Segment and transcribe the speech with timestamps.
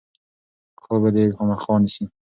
[0.83, 2.05] خوب به دی خامخا نیسي.